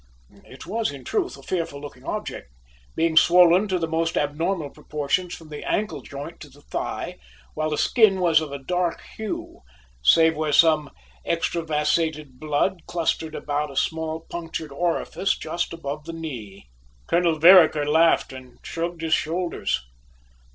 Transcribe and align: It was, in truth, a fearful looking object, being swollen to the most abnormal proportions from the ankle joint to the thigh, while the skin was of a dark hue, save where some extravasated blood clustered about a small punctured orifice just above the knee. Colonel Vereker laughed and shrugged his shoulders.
It 0.45 0.65
was, 0.65 0.91
in 0.91 1.03
truth, 1.03 1.37
a 1.37 1.43
fearful 1.43 1.79
looking 1.79 2.05
object, 2.05 2.51
being 2.95 3.15
swollen 3.15 3.67
to 3.67 3.77
the 3.77 3.87
most 3.87 4.17
abnormal 4.17 4.71
proportions 4.71 5.35
from 5.35 5.49
the 5.49 5.63
ankle 5.63 6.01
joint 6.01 6.39
to 6.39 6.49
the 6.49 6.61
thigh, 6.63 7.19
while 7.53 7.69
the 7.69 7.77
skin 7.77 8.19
was 8.19 8.41
of 8.41 8.51
a 8.51 8.57
dark 8.57 8.99
hue, 9.17 9.61
save 10.01 10.35
where 10.35 10.53
some 10.53 10.89
extravasated 11.23 12.39
blood 12.39 12.87
clustered 12.87 13.35
about 13.35 13.69
a 13.69 13.75
small 13.75 14.21
punctured 14.27 14.71
orifice 14.71 15.37
just 15.37 15.71
above 15.71 16.05
the 16.05 16.13
knee. 16.13 16.65
Colonel 17.05 17.37
Vereker 17.37 17.85
laughed 17.87 18.33
and 18.33 18.57
shrugged 18.65 19.01
his 19.03 19.13
shoulders. 19.13 19.85